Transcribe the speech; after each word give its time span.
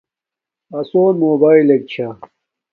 آسون 0.79 1.13
موباݵلک 1.21 1.81
چھا 1.91 2.07